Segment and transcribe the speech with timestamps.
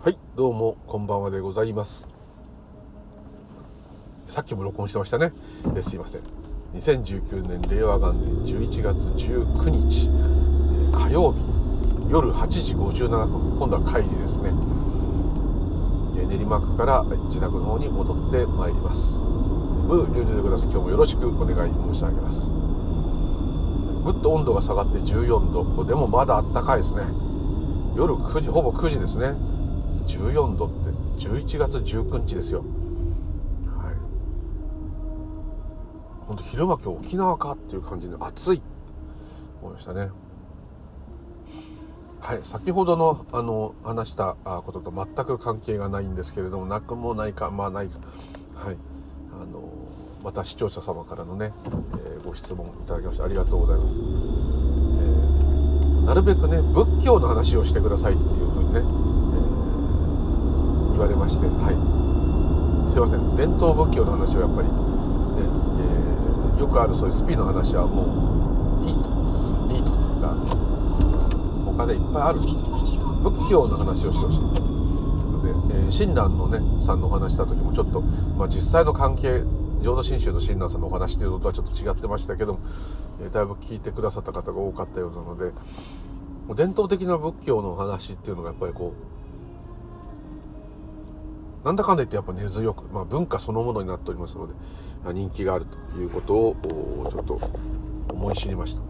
[0.00, 2.06] はいどうもこんばんはでございます。
[4.28, 5.32] さっきも録音してましたね。
[5.76, 6.20] えすいません。
[6.74, 11.40] 2019年令和元年11月19日、え火曜日
[12.10, 14.52] 夜8時57分今度は帰りですね。
[16.28, 19.37] 練馬区から自宅の方に戻ってまいります。
[19.88, 22.40] ムリュウリュでございます今日もよろしくお願い申し上げます。
[24.04, 25.82] ぐっと温度が下がって14度。
[25.82, 27.00] でもまだあったかいですね。
[27.96, 29.28] 夜9時ほぼ9時ですね。
[30.06, 31.26] 14度って。
[31.26, 32.58] 11月19日ですよ。
[32.58, 33.94] はい。
[36.26, 38.62] 本当昼間今日沖縄かっていう感じで暑い。
[39.62, 40.10] 思いましたね。
[42.20, 42.40] はい。
[42.42, 47.98] 先ほどのあの話したことと全く関係がないんですけれどもなくもないかまあないか。
[48.54, 48.76] はい。
[50.22, 59.08] また視聴者様からのね、えー、ご質問いただきましてありがとうございます、えー、なるべくね仏教の話をしてくださいっていうふうにねえ
[60.98, 61.98] 言われましてはい。
[62.90, 63.36] すいません。
[63.36, 64.74] 伝統仏教の話をやっぱりね、
[66.58, 69.06] え、よくあるそういうスピの話はもういいと。
[69.70, 70.34] いいとっていうか
[71.66, 72.40] 他でいっぱいある。
[72.40, 74.40] 仏教の話をしてほしい。
[75.44, 79.44] で、えー、親鸞のねさんのお話した時もちょっと、まあ、実際の関係
[79.82, 82.60] 浄土真宗の親鸞さんのお話っていうのとはちょっと違ってましたけども、
[83.24, 85.52] え、だいぶ聞いてくださった方が多かったようなので
[86.54, 88.94] 伝統的な仏教のお話っていうのがやっぱりこ
[91.62, 94.54] うなんだかんだ言ってやっぱ根強く、まあ、文化そのものになっておりますので
[95.12, 96.56] 人気があるということを
[97.10, 97.40] ちょっと
[98.08, 98.80] 思い知りました。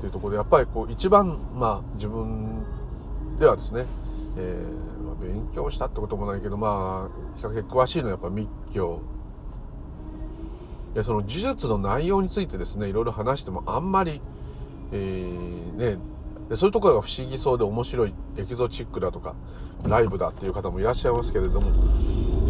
[0.00, 2.64] というところでやっぱりこう一番まあ自分
[3.38, 3.84] ではですね、
[4.36, 9.00] えー、勉強したってこともないけどまあ比較的詳しいのはやっぱ密教。
[10.94, 14.20] でその呪術の内容についてですねいろいろ話してもあんまり、
[14.92, 15.98] えー、ね
[16.48, 19.36] でそういうところが不思議そうで面白いエキゾチックだとか
[19.84, 21.70] ライブだっていう方もいらっしゃいますけれども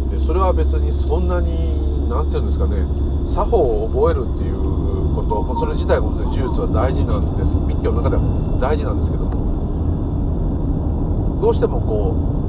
[0.09, 2.77] でそれは別にそんなに何て言うんですかね
[3.31, 4.55] 作法を覚えるっていう
[5.13, 7.53] ことそれ自体も呪術は大事なんです。
[7.53, 8.23] 密教の中では
[8.59, 9.41] 大事なんですけども
[11.41, 12.40] どうしてもこう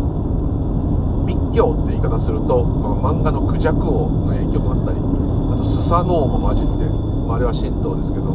[1.34, 6.84] 密教って言い方すると、まあ、漫画のクジャク王の影響もあったりあとスサノオも混じって、
[7.26, 8.32] まあ、あれは神道ですけど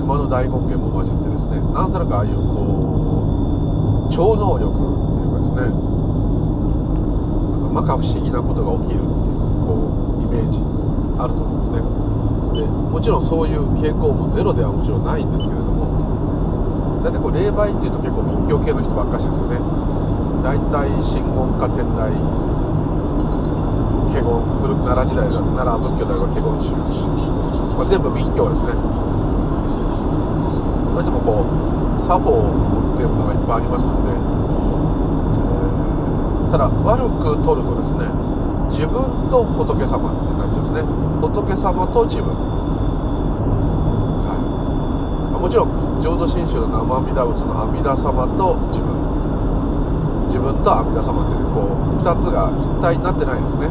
[0.00, 5.68] 熊の大権現も混じってですねなんとなくああいうこう超能力っていうかですね
[7.68, 9.12] なんか摩訶不思議なことが起きるっていう
[9.68, 10.58] こうイメージ
[11.20, 11.82] あると思うんですね。
[12.54, 19.77] でもちろんそういう傾向もゼロではもちろんないんですけれどもだってこう霊媒っていうと結構密教系の人ばっかしですよね。
[20.42, 22.12] 大体真言か天台
[24.08, 24.24] 華厳
[24.60, 26.72] 古く奈良時代奈良仏教であれば華厳宗、
[27.76, 28.72] まあ、全部密教ですね。
[30.94, 32.50] どうしてもこう作法
[32.94, 38.10] っていうものがいっぱいありますので、えー、ただ悪く取るとですね
[38.70, 40.88] 自分と仏様ってなっちゃうんですね。
[41.20, 42.34] 仏様と自分。
[44.24, 44.34] は
[45.36, 45.40] い。
[45.40, 49.07] もちろん浄土真宗の生阿弥陀仏の阿弥陀様と自分。
[50.28, 53.68] 自分と阿弥陀様っていうこう2つが一体になってないですね。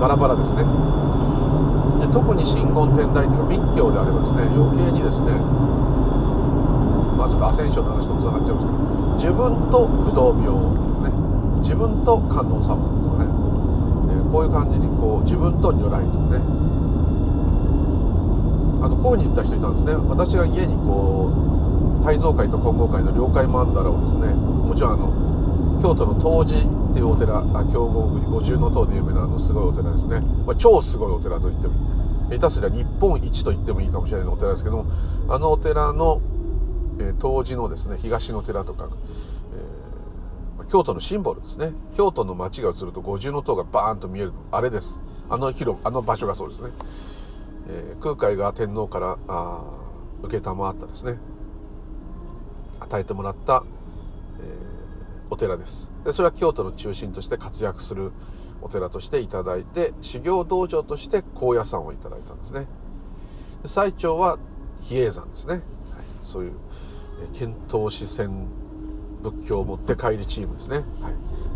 [0.00, 0.62] バラバラですね。
[2.00, 4.48] で特に真言天台というか密教であればですね。
[4.54, 5.32] 余計にですね
[7.18, 8.78] まずアセンションの話とつながっちゃうんですけど
[9.16, 10.52] 自分と不動明
[11.02, 11.10] ね。
[11.62, 13.30] 自分と観音様とかね、
[14.12, 16.44] えー、こういう感じにこう自分と如来とかね。
[18.84, 19.94] あとこういうふうに言った人いたんですね。
[20.06, 21.32] 私が家にこ
[22.00, 24.28] う大蔵会と金剛会の了解曼荼羅をですね。
[24.28, 25.25] もちろんあの
[25.82, 27.42] 京都の東寺っていうお寺
[27.72, 31.74] 強豪国五重塔で有名なあのすごいお寺ですね、まあ、超すごいお寺と言っても
[32.30, 34.90] 下手すりゃ日本一と言ってもいいかもしれないお寺ですけども
[35.28, 36.20] あのお寺の
[36.98, 38.88] えー、東寺のですね東の寺とか、
[40.58, 41.72] えー、京都のシンボルですね。
[41.96, 44.96] 京都の街が映ると五重塔がバーンと見えるあれです。
[45.28, 46.70] あの広あの場所がそうですね、
[47.68, 49.64] えー、空海が天皇からあ
[50.22, 50.28] 承
[50.70, 51.18] ったですね。
[52.80, 53.64] 与えてもらった、
[54.40, 54.65] えー、
[55.30, 55.90] お寺です。
[56.04, 58.12] でそれは京都の中心として活躍する
[58.62, 62.66] お寺としていただいて修行道場として高野山をいただいたんですね。
[63.64, 64.38] 最長は
[64.82, 65.62] 比叡山ですね、はい、
[66.22, 66.52] そういう
[67.32, 68.46] 遣唐使船
[69.22, 70.86] 仏教を持って帰りチームですね、はい、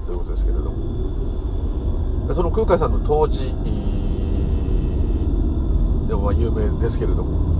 [0.04, 2.34] そういうことですけれども。
[2.34, 3.54] その空海さんの当時
[6.08, 7.50] でもまあ有名ですけれども。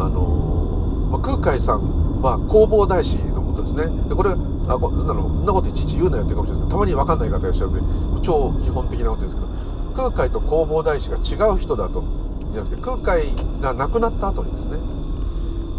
[0.00, 4.08] あの、まあ、空海さんは弘法大師のもトですね。
[4.08, 7.80] でこれあこなんだろうそんなこといちいち言うなよってかもしれないですけどたまに分かんない方いらっしゃるんで
[8.22, 9.48] 超基本的なことですけど
[9.94, 12.04] 空海と弘法大師が違う人だと
[12.52, 14.78] じゃなくて空海が亡くなった後にですね、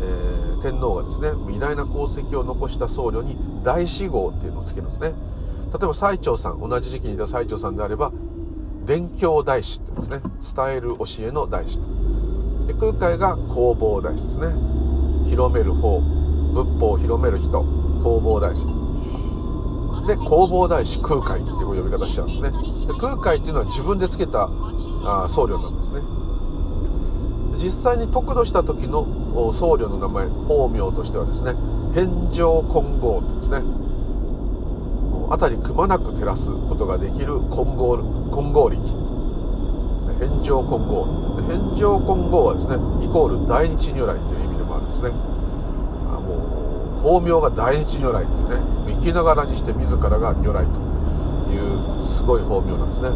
[0.02, 5.14] えー、天皇がですね偉大な功績を残した僧侶に大師号っていうのをつけるんですね。
[5.72, 8.12] 例えば最澄さん同じ時期にいた最澄さんであれば
[8.86, 10.22] 伝教大師ってですね。
[10.56, 11.78] 伝える教えの大師
[12.66, 14.48] で空海が弘法大師ですね。
[15.30, 16.02] 広める方
[16.54, 17.64] 仏法を広める人
[18.00, 18.66] 弘法大師。
[20.08, 22.94] で弘法大師空海っていう呼び方しちゃうんですね。
[22.94, 24.50] で空海っていうのは自分でつけた
[25.04, 26.02] あ僧侶なんですね。
[27.58, 29.06] 実際に得度した時の
[29.54, 31.54] 僧侶の名前法名としてはですね
[31.94, 33.62] 返上金剛ってですね。
[35.30, 37.98] 辺りくまなく照らすことができる金剛
[38.34, 38.82] 金剛力。
[40.20, 41.06] 返上金剛。
[41.48, 42.76] 返上金剛はですね
[43.06, 45.12] イコール大日如来という意味でもあるんですね
[47.02, 53.10] 法名が大日如来っていうね生きながらにして自らが如来というすごい法名なんですね。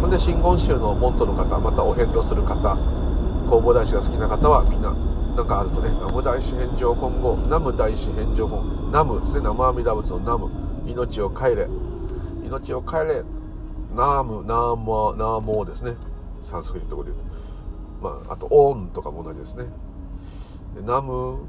[0.00, 2.76] ほんで真言宗の門徒の方またお遍路する方
[3.46, 4.94] 弘法大師が好きな方はみんな
[5.36, 10.50] 何かあるとね南無大師返上金剛南無大師返上本南無ですね南無阿弥陀仏の南無
[10.94, 11.68] 命を帰れ
[12.46, 13.22] 命を帰れ
[13.94, 15.96] ナームナーモナーモですね。
[16.42, 17.34] サンスクリット語で言うと。
[18.00, 19.66] まああとオンとかも同じですね。
[20.86, 21.40] ナム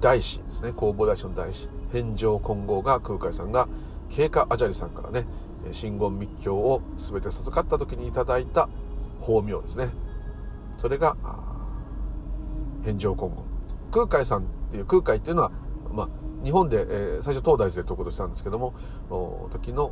[0.00, 0.72] 大師ですね。
[0.72, 3.68] 弘法大師の大師返上金剛が空海さんが
[4.08, 5.26] 経過アジャリさんからね
[5.72, 8.68] 真言密教を全て授かった時にいただいた
[9.20, 9.90] 法名ですね。
[10.76, 11.16] それが
[12.84, 13.42] 返上金剛。
[13.90, 15.52] 空海さんっていう空海っていうのは
[15.92, 16.08] まあ
[16.44, 18.74] 日本で、えー、最初東大寺で得度したんですけども
[19.50, 19.90] 時の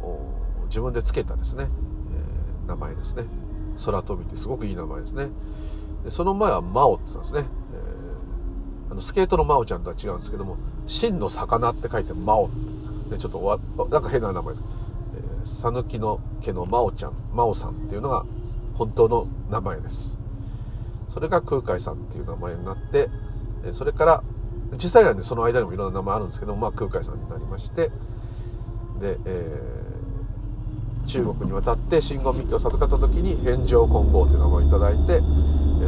[0.69, 3.25] 自分で付けたですね、えー、名前ですね。
[3.85, 5.29] 空飛びってすごくいい名前ですね。
[6.05, 7.49] でその前は真央って言ったんですね、
[8.91, 10.57] あのスケートの真央ちゃんとは違うんですけども
[10.87, 12.51] 真の魚って書いて真央
[13.11, 13.59] でちょっとわ
[13.91, 14.61] なんか変な名前で
[15.47, 15.63] す。
[15.63, 18.25] 讃岐、えー、の家の真央ちゃん真央さんっていうのが
[18.75, 20.17] 本当の名前です。
[21.11, 23.09] それが空海さんっていう名前になって
[23.73, 24.23] それから
[24.73, 27.91] 実際はねその間にもいろんな名前あるんですけど、まあ、空海さんになりまして
[29.01, 29.76] で、えー、
[31.07, 35.23] 中国に渡って真言密教を授かった時に返上金剛という名前を頂いて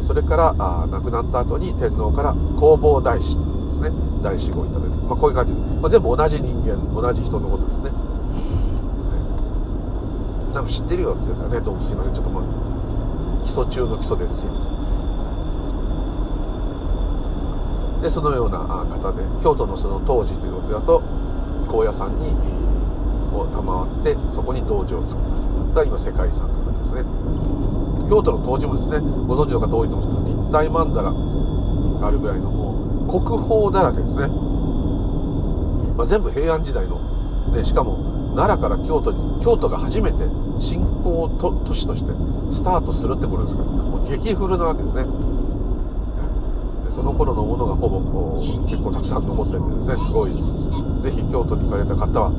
[0.03, 3.43] それからあ亡くなった後に天皇から弘法大師で
[3.75, 3.91] すね
[4.23, 7.97] 大師号を頂いて、まあ、こういう感じで、まあ、全部同じ人間同じ人のことですね、は
[10.51, 12.15] い、なんか知ってるよって言ったらねどうもすいません。
[12.15, 12.45] ちょっとまあ
[13.43, 14.69] 基礎中の基礎ですいません。
[18.03, 21.03] でそのような方で京都のその当時ということだと
[21.67, 22.33] 高野山に
[23.37, 25.49] を賜ってそこに道場を作ったと。
[25.75, 27.03] が今世界遺産となってますね。
[28.09, 34.29] 京都の当時もですねご存知の方多いと思うんですけど立体曼荼羅あるぐらいのもう国宝だらけですね、
[35.97, 36.99] まあ、全部平安時代の、
[37.53, 40.25] ね、しかも奈良から京都に京都が初めて
[40.59, 42.11] 新興都市として
[42.51, 45.05] スタートするってことですからもう激古なわけですね。
[46.89, 50.27] その頃のものがほぼこう結構たくさん残っててですねすごい。
[50.27, 50.71] です
[51.03, 52.33] 是非京都に行かれた方は、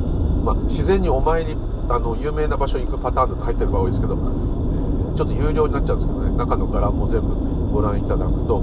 [0.43, 1.55] まあ、自然にお参り
[1.89, 7.35] あの有名な場所に行くパターンだと入ってる場合多いですけど、えー、ちょっと有料になっちゃうんですけどね中の柄も全部
[7.71, 8.61] ご覧いただくと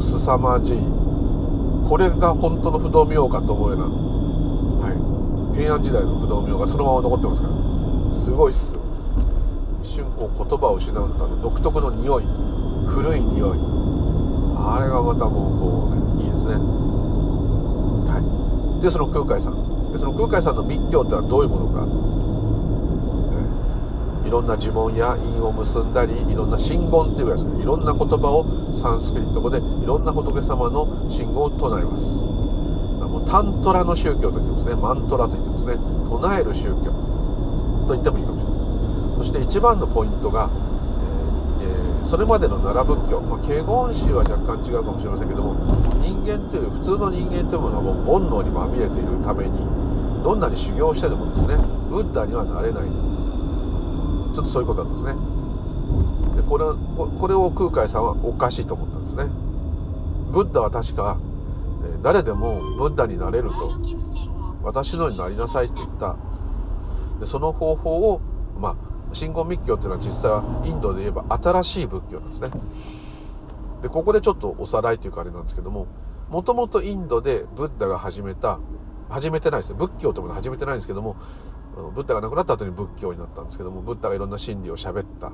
[0.00, 0.78] 凄まじい
[1.88, 7.54] これが本当の不動明王かと思うような、はい、平安時代の不動明王がそのまま残ってますから
[8.14, 8.76] すごいっす
[9.82, 12.24] 一瞬こう言葉を失うとあの独特の匂い
[12.88, 13.58] 古い匂い。
[14.60, 16.54] あれがまたもうこうねいいですね。
[18.08, 18.18] は
[18.80, 18.82] い。
[18.82, 19.67] でその空海さん。
[19.96, 21.86] その空海さんの密教ってのはどういうものか、
[24.26, 28.44] いろんな呪文や韻を結んだりいろんな真言っていうぐらいですけどいろんな言葉を
[28.76, 32.16] サンスクリット語でいろんな仏様の真言を唱えます。
[33.08, 34.74] もうタントラの宗教と言ってますね。
[34.76, 35.76] マントラと言ってますね。
[36.06, 36.92] 唱える宗教
[37.86, 38.56] と言ってもいいかもしれな
[39.16, 39.18] い。
[39.18, 40.50] そして一番のポイントが
[41.60, 45.54] えそれまでの奈良仏教、まあ、華厳宗は若干違うかもしれませんけども
[46.00, 49.58] 人間という普通の人間というものはもう煩悩にまみれているために
[50.22, 51.56] どんなに修行してでもですね
[51.88, 53.18] ブッダにはなれないと。
[54.34, 55.38] ちょっとそういうことだったんですね。
[56.36, 56.64] でこれ
[57.18, 59.24] これを空海さんはおかしいと思ったんですね。
[60.30, 61.18] ブッダは確か
[62.02, 63.72] 誰でもブッダになれると。
[64.62, 66.16] 私のようになりなさいって言った。
[67.20, 68.20] でその方法を
[68.60, 68.76] まあ
[69.12, 72.50] 真言密教っていうのは実際はインドで言えば新しい仏教なんですね。
[73.82, 75.86] でここでちょっとおさらいというかあれなんですけども
[76.28, 78.58] もともとインドでブッダが始めた
[79.08, 79.76] 始めてないですね。
[79.78, 81.16] 仏教というものは始めてないんですけども
[81.94, 85.32] ブッダが亡くなった後に仏教になったんですけどもブッダがいろんな真理を喋った。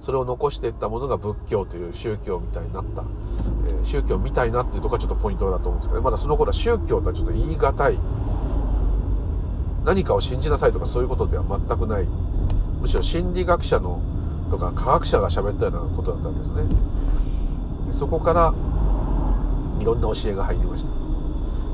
[0.00, 3.04] それを残していったものが仏教という宗教みたいになった、
[3.66, 7.98] えー、宗教みたいなっていうところがちょっとポイントだと思うんですけど、ね、まだその頃は宗教とはちょっと言い難い。
[9.84, 12.08] 何かを信じなさいとかそういうことでは全くない。
[12.80, 14.00] むしろ心理学者の
[14.50, 16.62] とか科学者が喋ったようなことだったわけですね。
[17.92, 18.54] そこから
[19.80, 20.90] いろんな教えが入りました。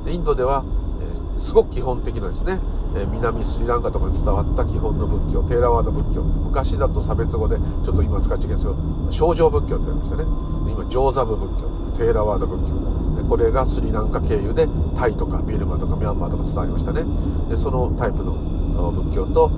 [0.04, 0.64] でインドでは、
[1.00, 2.58] えー、すごく基本的なですね、
[2.96, 10.24] えー、南スリランカとかに伝わった基本の仏教テーラワード仏教昔だと差別語でちょっと今使っちゃいけないんですけど症状仏教って言われましたね。
[10.72, 12.74] 今上座部仏教テーラワード仏教。
[13.16, 17.04] でこれがスリランカ経由でタイとかビルマとかミャンマーとか伝わりましたね。
[17.48, 18.32] でそのタイプの
[18.90, 19.50] 仏教と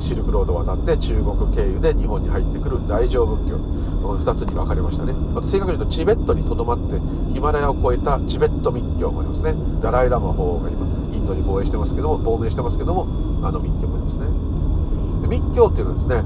[0.00, 3.58] シルクロードを渡って中国経由で日本に入ってくる大乗仏教。
[4.02, 6.98] この2つに分かれましたね、ま正確に言うとチベットにとどまって
[7.32, 9.54] ヒマラヤを越えたチベット密教もありますね。
[9.80, 13.06] ダライ・ラマ法王が今インドに防衛してますけども亡命してますけども
[13.46, 14.26] あの密教もありますね。
[15.22, 16.24] で密教っていうのはですね、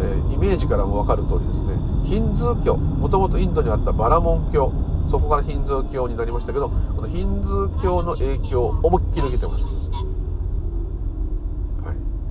[0.00, 1.74] え、イメージからも分かる通りですね。
[2.04, 2.76] ヒンズー教。
[2.76, 4.72] もともとインドにあったバラモン教。
[5.08, 10.19] そこからヒンズー教になりましたけどこのヒンズー教の影響を思いっきり受けてます。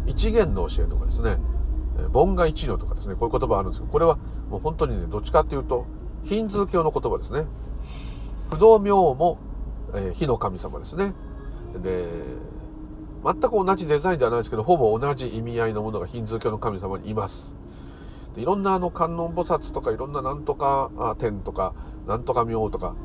[0.10, 1.38] 一元の教えとかですね。
[2.12, 3.16] 盆が一如とかですね。
[3.16, 4.18] こういう言葉あるんですけどこれは
[4.50, 5.86] もう本当にねどっちかっていうと
[6.24, 7.46] ヒンズー教の言葉ですね。
[8.50, 9.38] 不動明王も、
[9.94, 11.14] えー、火の神様ですね。
[11.82, 12.08] で
[13.24, 17.56] 全く同じデザインではないですけどほぼ同じ意味合いのものがヒンズー教の神様にいます。
[18.36, 21.74] でいろんなあの観音菩薩とかいろんななんとか天とか
[22.08, 22.96] なんとか明王とか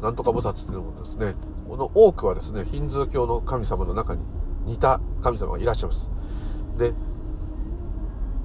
[0.00, 1.34] なんとか菩薩っていうのもですね
[1.68, 4.22] この多くはですねヒンズー教の神様の中に
[4.64, 6.10] 似た神様がいらっしゃいます。
[6.78, 6.92] で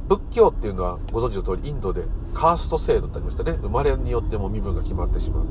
[0.08, 3.52] 仏教っていうのはご存知の通りインドでカースト制度ってありましたね。
[3.62, 5.46] 生まれによっても身分が決まってしまう。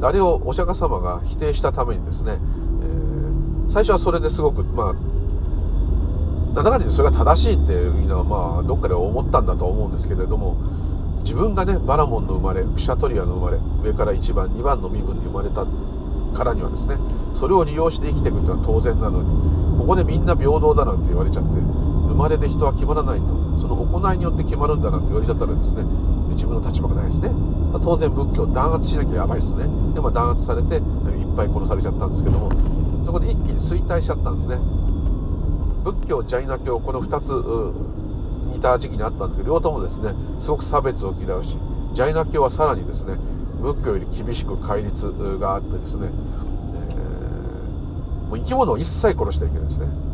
[0.00, 5.16] あれをお釈迦様が否定したためにですね、えー、最初はそれですごくまあ
[6.54, 10.56] なんだかんだそれが正しいっていうのはまあどっかで思ったんだと思うんですけれども
[11.22, 13.58] 自分がねバラモンの生まれクシャトリアの生まれ
[13.90, 15.66] 上から1番2番の身分に生まれた
[16.34, 16.96] からにはですね
[17.34, 21.60] それを利用して生きていくっていうのは当然なのにここでみんな平等だなんて言われちゃって
[22.16, 23.26] 生まれで人は決まらないと。
[23.60, 25.84] その行いによって決まるんだなんて言われちゃったらですね
[26.32, 27.30] 自分の立場がないですね
[27.82, 29.64] 当然仏教を弾圧しなきゃやばいですね。
[29.94, 30.82] でも弾圧されていっ
[31.36, 32.50] ぱい殺されちゃったんですけども
[33.04, 34.56] そこで一気に衰退しちゃったんですね。
[35.84, 37.28] 仏教ジャイナ教この2つ
[38.52, 41.58] 似た時期にあったんですけど両方ともですねすごく差別を嫌うし
[41.92, 43.16] ジャイナ教はさらにですね
[43.60, 46.12] 仏教より厳しく戒律があってですね、えー、
[48.28, 50.05] もう生き物を一切殺してはいけないですね。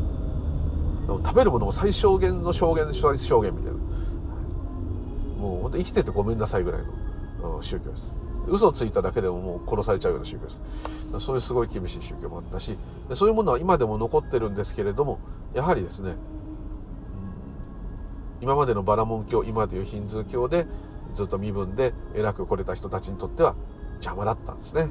[1.19, 3.79] 食べるものを最小限の証言最小限みたいな。
[5.41, 6.83] もう本当生きててごめんなさいぐらい
[7.43, 8.13] の宗教です。
[8.49, 10.61] 嘘をついただけでももう殺されちゃうような宗教です。
[11.21, 12.77] そういうすごい厳しい宗教もあったし
[13.15, 15.19] そういうものは今でも残ってるんですけれども
[15.55, 16.15] やはりですね
[18.41, 20.67] 今までのバラモン教今でいうヒンズー教で
[21.13, 23.55] ずっと身分で偉く来れた人たちにとっては
[23.97, 24.89] 邪魔だったんですね。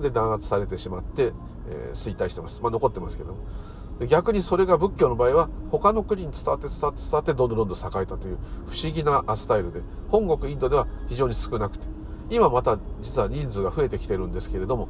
[0.00, 1.32] で弾圧されてしまって、
[1.68, 2.60] えー、衰退してます。
[2.62, 3.38] まあ残ってますけども。
[4.08, 11.86] 逆にそれが仏教の場合は他の国に伝わって伝わって伝わってどんどんどんどん栄えたという不思議なスタイルで本国インドでは非常に少なくて
[12.30, 14.88] 今また実は人数が増えてきてるんですけれども、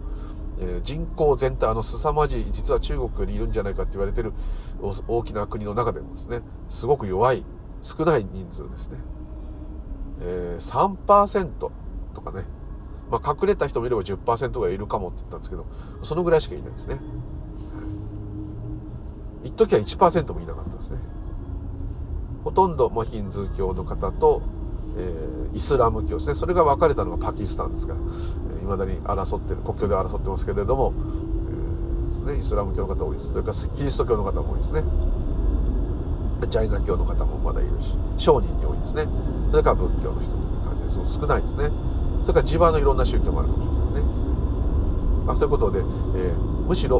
[0.60, 4.32] えー、人口全体あの凄まじい実は中国よりいるんじゃないかって言われてる
[5.08, 7.44] 大きな国の中でもですねすごく弱い
[7.82, 8.98] 少ない人数ですね、
[10.22, 11.50] えー、3%
[12.14, 12.44] とかね、
[13.10, 15.66] まあ、隠れた人もいれば10%がいるかもって言ったんですけど
[16.02, 16.98] そのぐらいしかいないですね。
[19.44, 20.98] 一時は1%もいなかったですね。
[22.42, 24.42] ほとんど、まあ、ヒンズー教の方と、
[24.98, 26.34] えー、イスラム教ですね。
[26.34, 28.02] それが分かれたのがパキスタンですからい
[28.64, 30.92] ま、えー、だに争ってる国境で争ってますけれども、
[32.26, 33.30] えー、イスラム教の方多いです。
[33.30, 34.82] それからキリスト教の方も多いですね。
[36.48, 39.06] ジャイナ教の方もまだいるし商人に多いですね。
[39.50, 41.70] それから仏教の人という感じです少ないですね。
[42.22, 46.34] それから地場のいろんな宗教もあるかもしれませんね、まあ、そういうことで、えー、
[46.66, 46.98] むしろ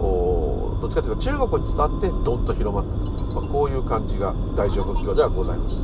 [0.85, 5.83] どっちかというと中国に伝わってどんと広まったと、まあ、こういう感じが大乗仏教ではございます。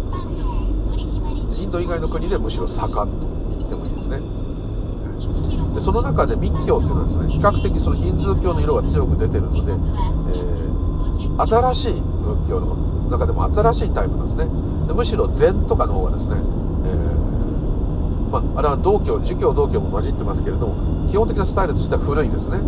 [1.56, 3.26] インド以外の国でむしろ盛んと
[3.58, 5.74] 言ってもいいですね。
[5.74, 12.76] でその中で密教っていうのはですね比較的そのヒンズー教の色が強く出てるので、えー、新しい仏教の
[13.08, 14.44] 中でも新しいタイプなんですね。
[14.86, 22.60] でむしろ禅とかの方がですね、えー、まあ、あれは道教儒教道教も混じってますけれども基本的なスタイルとしては古いですね、はい、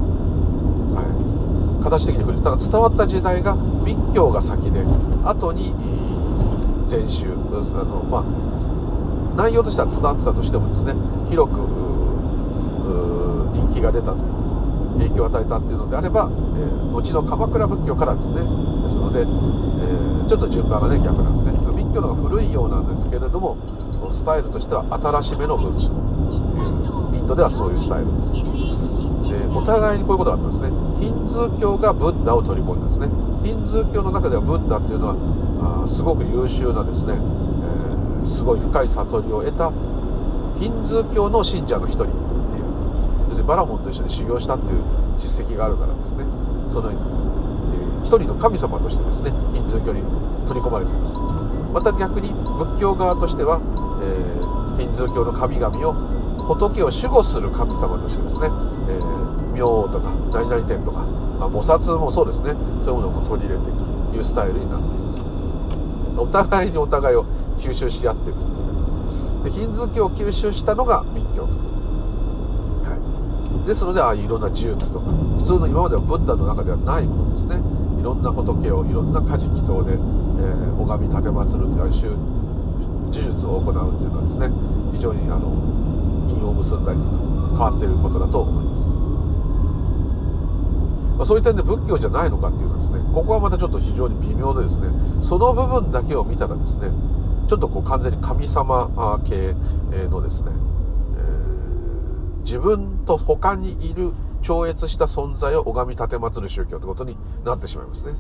[1.83, 4.83] 形的に古いただ伝わった時代が密教が先で
[5.25, 5.75] 後に
[6.87, 10.95] 禅宗あの、まあ、内容としては伝わってたとしてもですね
[11.29, 11.59] 広く
[13.53, 14.33] 人気が出たと
[14.99, 18.37] 影響を与えたっていうのであれば、えー、後の鎌倉仏教からですね
[18.83, 21.53] ですので、えー、ちょっと順番がね逆なんですね。
[21.75, 23.57] 密教の方が古いようなんですけれども
[24.11, 26.01] スタイルとしては新しめの部分
[27.33, 29.03] ドではそういうスタイルです。
[29.25, 30.71] でお互いにこういうことがあったんですね。
[31.01, 33.09] ヒンズー教が仏ダを取り込んだんですね。
[33.43, 39.73] ヒンズー教の中ではブッダっていうのはあすごく優秀なですね、えー、すごい深い悟りを得た
[40.61, 42.23] ヒンズー教の信者の一人っていう。
[43.31, 44.83] 要するにバラモンと一緒に修行したっていう
[45.19, 46.25] 実績があるからですね。
[46.69, 50.03] その、えー、一人の神様としてですねヒンズー教に
[50.47, 51.17] 取り込まれています。
[51.73, 53.61] また逆に仏教側としては、
[54.05, 55.95] えー、ヒンズー教の神々を
[56.54, 58.49] 仏を守護する神様としてですね、
[58.88, 62.52] えー、明王とか何々天とか、まあ、菩薩もそうですね。
[62.85, 63.78] そういうものを取り入れていく
[64.12, 65.21] というスタイルになっています。
[66.18, 67.25] お互いにお互いを
[67.56, 69.44] 吸収し合ってるっていう。
[69.44, 71.52] でヒンズー教を吸収したのが密教と、
[72.85, 75.06] はい、ですのでああいういろんな呪術とか
[75.38, 77.56] 普通の今まではブッダの中ではないものですね。
[77.99, 81.90] いろんな仏をいろんな家事祈祷で、えー、拝み立てまつるという呪
[83.12, 84.50] 術を行うっていうのはですね
[84.92, 85.82] 非常にあの
[86.37, 87.11] を結んだりとか
[87.53, 88.83] 変わっていることだと思います、
[91.17, 94.89] まあ、そういう点で仏教じゃないのかっていうとですねここはまたちょっと非常に微妙でですね
[95.23, 96.89] その部分だけを見たらですね
[97.49, 99.55] ちょっとこう完全に神様系
[100.09, 104.12] のですね、えー、自分と他にいる
[104.43, 108.12] 超越した存在を拝み立てまつる宗教ということになってしまいますね。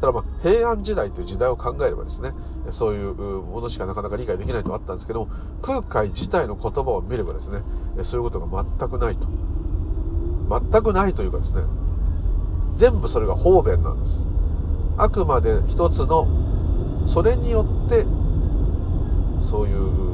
[0.00, 2.32] ただま平安時代という時代を考えればですね
[2.70, 7.62] そういうものしかなかなか理解できないとあったんですけども空海自体の言葉を見ればですね
[8.02, 9.26] そういうことが全くないと。
[10.48, 11.62] 全くないというかですね
[12.74, 14.26] 全部それが方便なんです。
[14.96, 16.26] あくまで一つの
[17.06, 18.04] それによって
[19.40, 20.08] そういう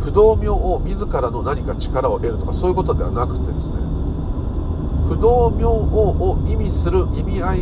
[0.00, 3.76] 不動明を自らの何か力を得るとかそういうことではなくてですね
[5.08, 7.60] 不動明王を意味する意味合い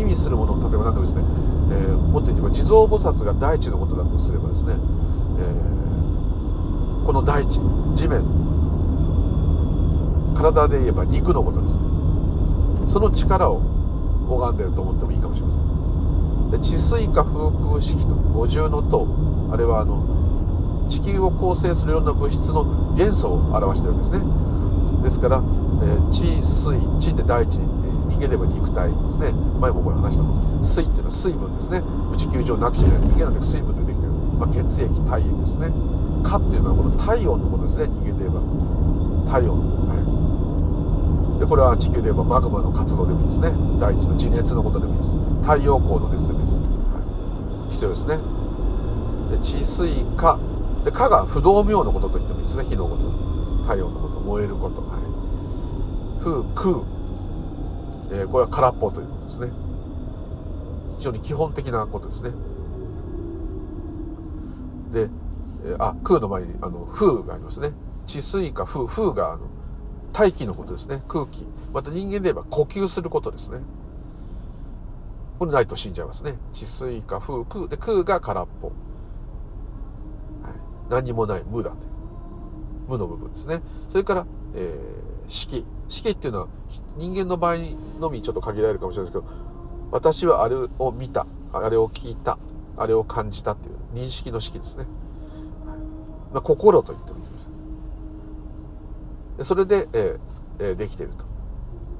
[0.00, 1.22] 意味するもの例えば何でもですね、
[1.70, 4.74] えー、もっと言えば地蔵菩薩が大地のことだとすればですね、
[5.38, 7.60] えー、この大地
[7.94, 8.22] 地面
[10.34, 11.76] 体で言えば肉のことです。
[11.76, 11.82] ね
[12.86, 13.60] その力を
[14.28, 16.50] 拝んでると思ってもいいかもしれません。
[16.50, 19.06] で地水化風空式と五重の塔
[19.52, 25.02] あれはあの地球を構成するような物質の元素を表してるわけですね。
[25.02, 29.32] ですからー、地水地って大地人間で言えば肉体ですね。
[29.60, 31.82] 前もこれ話したの水っていうのは水分ですね。
[32.16, 33.08] 地球上なくちゃいけない。
[33.08, 35.70] 人間なんて水分でできてる、まあ、血液体液ですね。
[36.24, 37.86] 火っていうのはこの体温のことですね。
[37.86, 38.40] 人間で言えば。
[39.30, 39.60] 体温。
[39.86, 41.40] はい。
[41.40, 43.52] でこれは地球で言えばマグマの活動でもいいですね。
[43.78, 45.14] 大地の地熱のことでもいいです。
[45.42, 46.60] 太陽光の熱でもいいです、は
[47.68, 48.18] い、必要ですね。
[49.30, 50.38] で地水火。
[50.84, 52.64] で火が不動明のことと言ってもいいですね。
[52.64, 53.04] 火のこと。
[53.62, 54.20] 太陽のこと。
[54.20, 54.82] 燃えること。
[56.20, 56.84] 風空、
[58.10, 59.52] えー、これは空っぽということですね。
[60.98, 62.30] 非常に基本的なことですね。
[64.92, 65.08] で、
[65.64, 67.72] えー、あ空の前にあの風がありますね。
[68.06, 69.46] 地水か風風があの
[70.12, 71.02] 大気のことですね。
[71.08, 71.44] 空気。
[71.72, 73.58] また人間で言えば呼吸することですね。
[75.38, 76.34] これないと死んじゃいますね。
[76.52, 78.76] 地水か風空で空が空っぽ、はい、
[80.90, 81.90] 何もない無だという。
[82.88, 83.60] 無の部分ですね。
[83.90, 86.48] それから、えー、式式っていうのは
[86.96, 87.56] 人間の場合
[88.00, 89.32] のみちょっと限られるかもしれないですけど
[89.90, 92.38] 私はあれを見たあれを聞いた
[92.76, 94.84] あれを感じたっていう認識の式ですね、
[96.32, 97.24] まあ、心と言ってもいい
[99.38, 99.48] です。
[99.48, 101.28] それで、えー、できていると。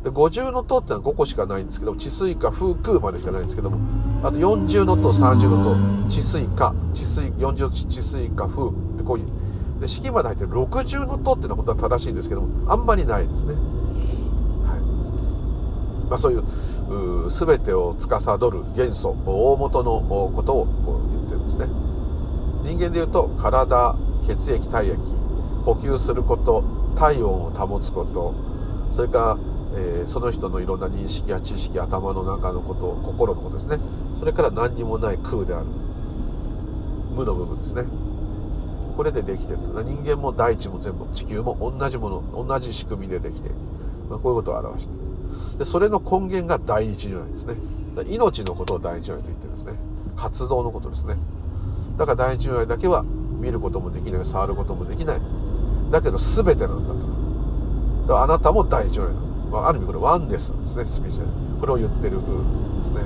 [0.05, 3.79] で五重の塔ってのは5個しかないんですけど地水化風空までしかないんですけども
[4.23, 9.27] あと40の塔30の塔地水化地水40の地水化風ってこういう
[9.81, 13.55] で式まで入ってる60の塔っていうのは本当は正しいんですけどもあんまりないですね。
[16.09, 20.01] まあ、そういう全てを司る元素大元の
[20.35, 21.67] ことをこう言ってるんですね。
[22.65, 24.97] 人間でいうと体血液体液
[25.65, 26.65] 呼吸すること
[26.97, 28.35] 体温を保つこと
[28.95, 29.39] それから、
[29.77, 33.79] えー、その人のいろんな認識や知識頭の中のこと心のことですね。
[34.19, 35.67] それから何にもない空である。
[37.15, 37.85] 無の部分ですね。
[38.97, 39.59] これでできてる。
[39.85, 43.55] 人間も大地も全部地球も同じもの同じ仕組みでできている、
[44.11, 45.18] まあ、こういうことを表している。
[45.59, 47.55] でそれの根源が第一如来ですね。
[48.09, 49.73] 命のことを第一如来と言ってるんですね。
[50.17, 51.17] 活動のことですね。
[51.97, 53.05] だから第一如来だけは
[53.41, 55.21] 見ることもできない触ることもできない。
[55.91, 58.15] だけど全てなんだと。
[58.15, 61.25] だあなたも第一如来なの、まあ、ある意味これワンデスですねスピーチで
[61.61, 62.19] これを言ってる
[62.79, 63.03] ですね。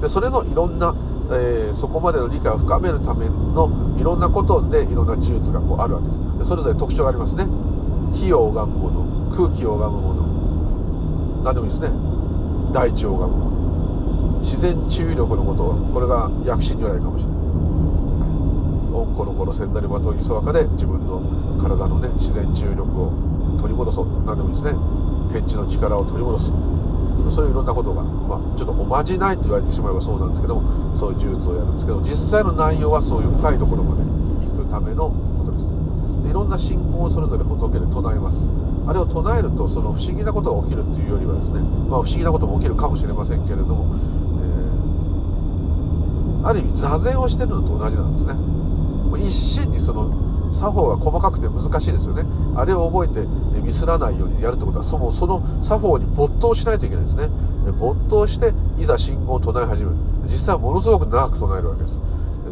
[0.00, 0.94] でそれのいろんな、
[1.30, 6.18] えー、そこまでの理解を深めるためのいろんなことでいろんな事実がこうあるわけです。
[6.38, 7.46] でそれぞれ特徴がありますね。
[8.12, 9.11] 火を拝むもの。
[9.32, 11.42] 空気を拝むもの。
[11.42, 11.88] 何でもいいですね。
[12.72, 13.50] 大地を拝むも
[14.36, 14.40] の。
[14.40, 17.42] 自然注意力のことこれが薬師如来かもしれない。
[18.92, 21.22] オンコロコロ千なりまとぎそわかで自分の
[21.60, 23.12] 体のね自然注意力を
[23.58, 24.06] 取り戻そう。
[24.26, 24.78] 何でもいいですね。
[25.32, 26.52] 天地の力を取り戻す。
[27.30, 34.02] そういういろんなことが、まあ、ちょっとおまじないと言われてしまえばそうなんですけどもそういう呪術をやるんですけど実際の内容はそういう深いところまで
[34.48, 35.70] 行くためのことです。
[36.24, 38.48] でいろんな信仰をそれぞれ仏で唱えます。
[38.86, 43.94] あれを唱えるとその不思議なことが起きるっていうよりはですね、まあ、不思議なことも起きるかもしれませんけれども、
[46.42, 48.34] えー、ある意味座禅をしてるのと同じなんですね。
[49.18, 52.24] 一心にその作法が細かくて難しいですよね。
[52.56, 53.26] あれを覚えて
[53.60, 57.28] ミスらないようにやるってことはそのその作法に没頭しないといけないですね。
[57.78, 59.96] 没頭していざ信号を唱え始める。
[60.24, 62.00] 実際はものすごく長く唱えるわけです。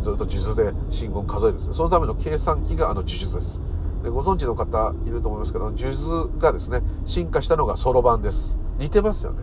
[0.01, 3.61] ずっと数珠で信号を数えるんですそのための計算機があの呪術です。
[4.09, 8.57] ご存知の方いると思いますけど数珠がですね進化したのがそろばんです。
[8.79, 9.43] 似てますよね。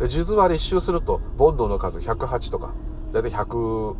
[0.00, 2.72] で数珠は一周すると煩悩の数108とか
[3.12, 3.94] 大体110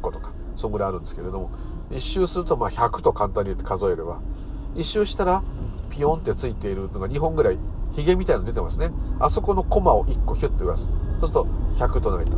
[0.00, 1.50] 個とかそんぐらいあるんですけれども
[1.90, 4.20] 一周するとまあ100と簡単に言って数えれば
[4.74, 5.42] 一周したら
[5.90, 7.58] ピヨンってついているのが2本ぐらい
[7.92, 8.90] ヒゲみたいなの出てますね。
[9.20, 10.86] あそこのコマを1個ヒュッと揺らす。
[10.86, 12.30] そうすると100唱えた。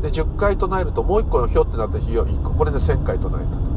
[0.00, 2.50] で10回唱えるともう1個のヒョってなったヒゲを1個。
[2.50, 3.73] これで1000回唱えたと。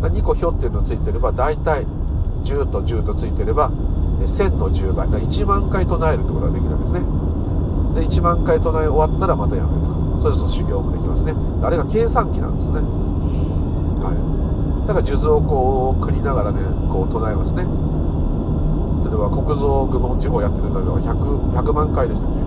[0.00, 1.86] 2個ヒョっていうのついてれば大体
[2.44, 3.70] 10と10とついてれば
[4.20, 7.00] 1000の10倍1万回唱えるってことができるわけですね。
[7.94, 9.98] で1万回唱え終わったらまたやめると。
[10.22, 11.32] そうすると修行もできますね。
[11.62, 12.80] あれが計算機なんですね。
[14.02, 14.10] は
[14.84, 14.86] い。
[14.88, 17.62] だから数珠をこう繰りながらねこう唱えますね。
[19.06, 22.38] 例えば国蔵愚問地方やってるんだけど 100, 100万回ですって、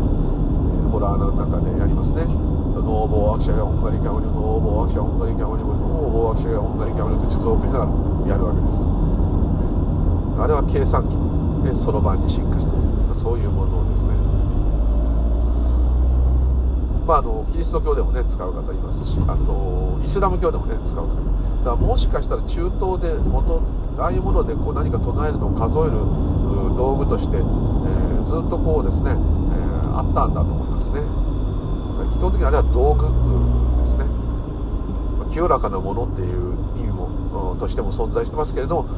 [0.91, 2.27] ホラーの中でやりますね。
[2.79, 7.91] ノーボーアクシャがオンガリキャムリノーボーアクシャオンガリキャムリノーボーアクシャがオンガリキャムリと数珠を送りながら
[8.31, 8.87] やるわけです
[10.39, 11.19] あれは計算機
[11.67, 14.31] でそろばんに進化したというそういうものですね
[17.11, 23.61] まあ、あのキリスト教でもね使う方いますしあとイスラム教でもね使う方だからもしかしたら中東で元
[23.97, 25.99] ああいうものでこう何か唱えるのを数える
[26.77, 31.30] 道具として、えー、ずっとこうですね、えー、あったんだと思いますね
[32.21, 33.09] 基本的にあれは道具
[33.81, 34.05] ですね。
[35.33, 38.89] 清らかなものっていう意味もとしても存在してますけれども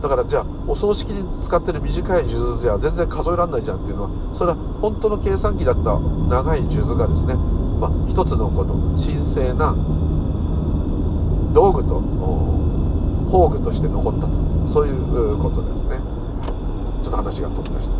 [0.00, 9.74] だからじゃあお葬式に使ってる短い数珠じゃ全然数えられないじゃんっていうのはそれは本当の計算機だった長い数珠がですね、まあ、一つのこの神聖な
[11.52, 11.98] 道具と
[13.26, 14.38] 宝具として残ったと。
[14.70, 15.98] そういうことですね。
[17.02, 17.94] ちょっと話が飛びました。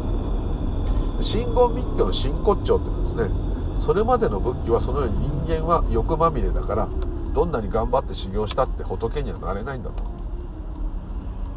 [1.21, 3.48] 真言密教の真骨頂っていうのですね。
[3.79, 6.89] それまでの仏教はそのように人間は欲まみれだから
[7.35, 10.19] どんなに頑張って修行したって仏にはなれないんだと。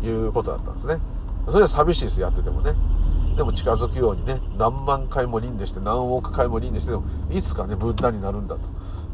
[0.03, 0.97] いうことだったんですね。
[1.45, 2.73] それは寂しいですやっててもね。
[3.37, 8.61] でも近づくようにね何万回も輪廻して何億回も輪廻してもいつかねブッダになるんだと。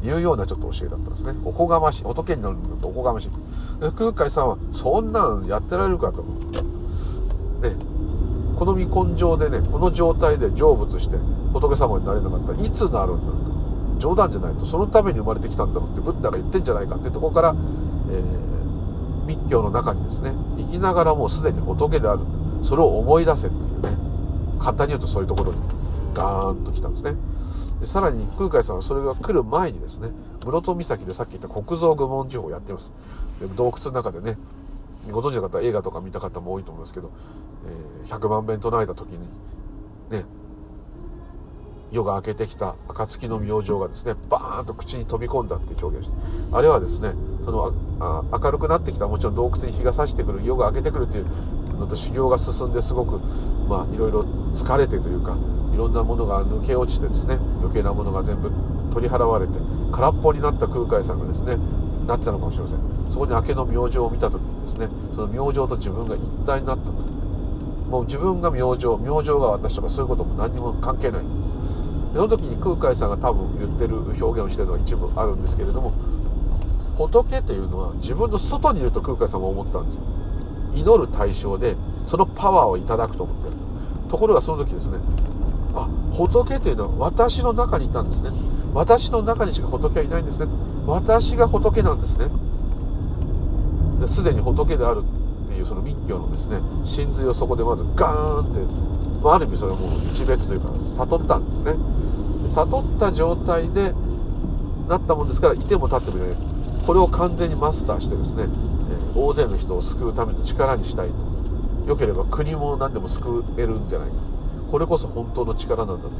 [0.00, 1.32] いうようなちょっと教えだったんですね。
[1.44, 2.02] おこがましい。
[2.04, 3.30] 仏になるんだとおこがましい。
[3.96, 6.22] 空海さんはそんなんやってられるかと。
[6.22, 7.74] ね
[8.58, 11.16] この未根性でねこの状態で成仏して
[11.52, 17.54] 仏様になれなかったらいつなるんだと冗談じゃないとそのために生まれてきたんだろうってブッダが言ってんじゃないかってとこから、
[18.10, 18.48] えー
[19.28, 22.20] 密教の中にですね生きながらもうすでに仏である
[22.62, 23.90] それを思い出せっていうね
[24.58, 25.58] 簡単に言うとそういうところに
[26.14, 27.14] ガーンと来たんですね。
[27.80, 30.08] でさらに空海さんはそれが来る前にですね
[30.44, 32.90] 室戸岬でさっき言った国蔵愚問地方をやってます。
[33.40, 34.38] で洞窟の中でね
[35.10, 37.12] ご存知の方映画とか見た方も多いと思いますけど、
[38.04, 39.18] えー、100万遍唱えた時に
[40.10, 40.24] ね
[41.90, 46.16] 夜が明けてきた暁の明星がですねバーンと口に飛び込んだっていう表現して
[46.52, 47.12] あれはですね
[47.44, 51.26] そのあ明るくなってきたもちろん洞窟に日が差してくる夜が明けてくるっていう
[51.78, 53.18] のと修行が進んですごく
[53.68, 54.20] まあいろいろ
[54.52, 55.36] 疲れてというか
[55.72, 58.50] いろんなものが抜け落ちてですね余計なものが全部
[58.92, 59.52] 取り払われて
[59.92, 61.56] 空っぽになった空海さんがですね
[62.06, 62.78] なってたのかもしれません。
[63.10, 66.90] そこに明けの明星を見た時にですねその明星と自分が一体になった
[67.88, 71.22] もう自分が明星明星が私とかそういうことも何にも関係ない。
[71.22, 71.57] んです
[72.14, 75.92] その時に空海さんが多分言ってる表現をしてるのが一部あるんですけれども
[76.96, 80.02] 仏というのは自分の外にいると空海さんは思ってたんですよ。
[80.74, 83.56] 祈る対象でそのパワーをいただくと思ってる
[84.08, 84.18] と。
[84.18, 84.98] ころがその時ですね
[85.74, 88.30] あ仏というのは私の中にいたんですね。
[88.74, 90.46] 私の中にしか仏はいないんですね。
[90.86, 92.28] 私が仏なんですね。
[94.06, 95.02] すでに仏である。
[95.48, 98.88] っていうその密教のですね真髄をそこでまずガーンって
[99.22, 101.74] まあ、ある意味それはもう一別というか悟ったんですね。
[102.48, 103.92] 悟った状態で
[104.88, 106.36] なったもんですからいても立ってもいない。
[106.86, 111.14] これを完全にマスターしてですね、え大勢の人を救うための力にしたいと。
[111.86, 114.14] 良ければ国も何でも救えるんじゃないか。
[114.70, 116.10] これこそ本当の力なんだと。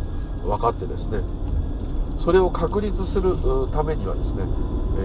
[0.45, 1.21] 分かってですね。
[2.17, 3.35] それを確立する
[3.71, 4.43] ためにはですね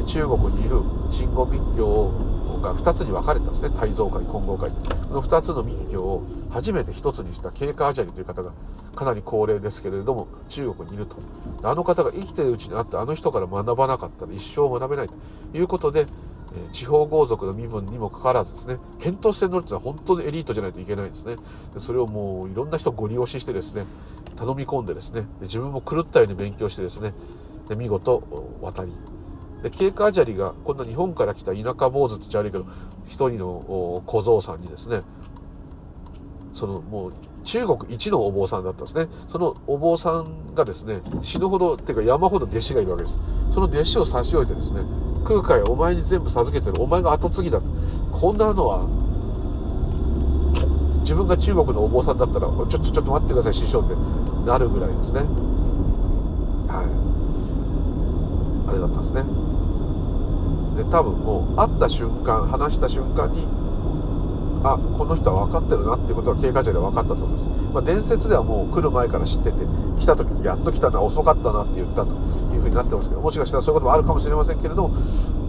[0.08, 0.82] 中国にいる
[1.12, 8.52] 信号密教をが2つに分かれたんですね大蔵会金剛会この2つの密教を初めて1つにした慶華アジャリという方が
[8.96, 11.18] かなり高齢ですけれども中国にいると
[11.64, 15.14] あの方が生きてるうちにあってあの人から学ばなかったら一生学べないと
[15.58, 16.06] いうことで
[16.72, 21.38] 地方豪族の身分にもかかわらずですね検討して乗るというのは本当にエリートじゃないといけないんですね。
[21.74, 23.86] でそれをもういろんな人ご利用ししてですね
[24.36, 27.14] 頼み込んでですねで自分も狂ったように勉強してですね
[27.70, 28.24] で見事
[28.62, 28.92] 渡り
[29.64, 32.68] で経過砂利がこんな日本から来た田舎坊主って言っちゃ悪いけど
[33.08, 35.02] 一人の小僧さんにですね
[36.54, 39.08] そのもう中国一のお坊さんだったんですね。
[39.28, 43.18] そのお坊さんがですね死ぬほどっていうか山ほど弟子がいるわけです。
[43.52, 44.82] その弟子を差し置いてですね
[45.26, 47.60] 空海お前に全部授けてるお前が後継ぎだ
[48.12, 48.88] こんなのは
[51.02, 53.96] 自分が中国のお坊さんだったらちょちょちょっと待ってください師匠って
[54.46, 55.20] なるぐらいですね。
[56.70, 56.84] は
[58.68, 58.70] い。
[58.70, 59.43] あれだったんですね。
[60.76, 63.46] で多分もう会った瞬間話した瞬間に
[64.64, 69.66] あこの人は分かってるなっていうことが経過値で分かったと思います、まあ、伝説ではもう来る前から知ってて
[70.00, 72.16] 来た時にやっと来たな遅かったなって言ったと
[72.54, 74.98] いうふうになってますけどもしかしたらそういうこともあるかもしれませんけれども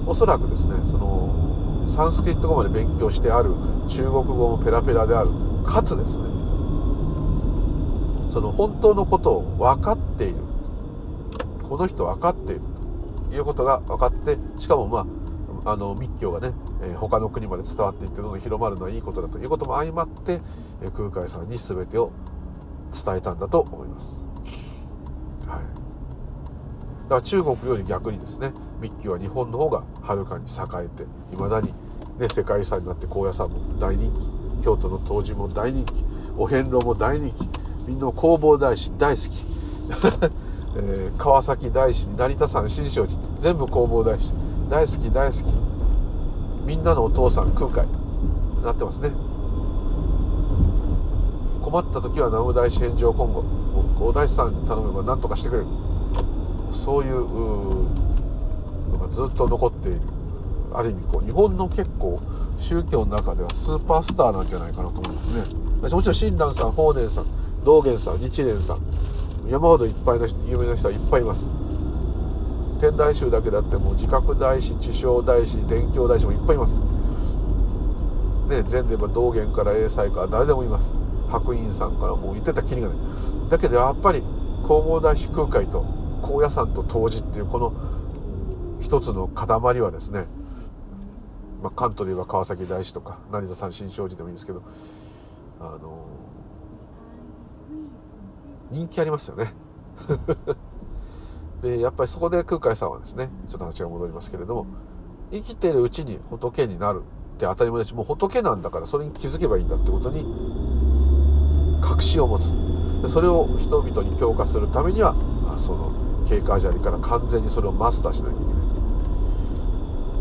[0.07, 3.55] おそらくですねそのサンスクリット語まで勉強してある
[3.89, 5.31] 中国語もペラペラである
[5.65, 6.35] かつですね
[8.35, 10.35] その本当のことを分かっている。
[11.63, 12.63] この人分かっている。
[13.35, 15.25] いうことが分かってしかもまあ
[15.67, 20.41] あの密教がね、えー、他の国まで伝わっていってどんどん広まるのはいいことだということも相まって、
[20.83, 22.13] えー、空海さんに全てを
[22.93, 24.23] 伝えたんだと思います。
[25.47, 25.63] はい、
[27.05, 31.69] だから中国より逆にですね密教は日本の方がはるかに栄えていまだに、
[32.19, 34.13] ね、世界遺産になって高野山も大人
[34.59, 36.05] 気京都の東寺も大人気
[36.37, 37.49] お遍路も大人気
[37.89, 40.44] みんな弘法大師大好き
[40.77, 44.31] えー、川崎大師成田山新勝寺全部弘法大師。
[44.69, 45.45] 大好き大好き。
[46.67, 47.87] みんなのお父さん空海。
[48.63, 49.11] なってますね。
[51.63, 53.45] 困った時は南無大師返上今後
[54.01, 55.67] お大師さんに頼めば何とかしてくれる。
[56.71, 57.21] そういう
[58.93, 60.01] のがずっと残っている。
[60.73, 62.21] ある意味こう日本の結構
[62.59, 65.55] 宗教の中ではスーパースターなんじゃないかなと思うんですね。
[65.83, 67.27] もちろん親鸞さん法然さん
[67.65, 68.94] 道元さん日蓮さん。
[69.49, 71.47] 山ほどいっぱいの有名な人はいっぱいいます。
[72.81, 76.75] 天台宗だけだってもう自覚大師知正大師伝教大師もいっぱいいます。
[78.49, 80.95] ね禅で言えば道元から英才から誰でもいます。
[81.31, 82.99] 白隠さんからもう言ってたきりがない。
[83.51, 84.23] だけどやっぱり
[84.63, 85.85] 弘法大師空海と
[86.23, 87.73] 高野山と東寺っていうこの
[88.81, 90.27] 一つの塊はですね、
[91.63, 94.63] まあ、関東で言えば川崎大師とか成田山新勝寺でもいいんですけど
[95.61, 96.07] あの
[98.75, 99.55] 人気ありますよね。
[101.63, 104.67] でやっぱりそこで空海さんはですねちょっと話が戻りますけれども
[105.33, 107.03] 生きてるうちに仏になる
[107.37, 110.27] って当たり前だしもう仏なんだからそれに気づけばいいんだってことに
[111.81, 112.51] 確信を持つ。
[113.09, 115.15] それを人々に強化するためには
[115.59, 115.93] その
[116.27, 118.55] 経過砂利から完全にそれをマスターしなきゃいけない。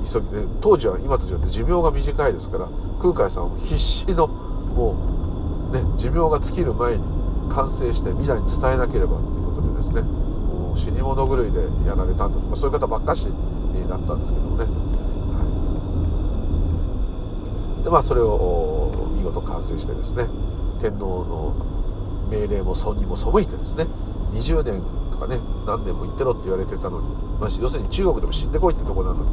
[0.06, 2.68] 急ぎで当時は今と違って寿命が短いですから
[3.02, 4.96] 空海さんは必死のも
[5.72, 7.23] うね寿命が尽きる前に
[7.54, 13.28] 完成して未来に伝えなければっていうことでですねもう死に物狂いでやられたんだ、まあ、そういう方ばっかし
[13.88, 14.70] だったんですけどもね、は
[17.82, 20.26] い、でまあそれを見事完成してですね
[20.82, 21.54] 天皇の
[22.30, 23.86] 命令も尊にも背いてですね
[24.32, 27.08] 20年とかね何年も行ってろって言われてたのに、
[27.40, 29.30] まあ、要するに中国でも死んでこいってとこなのに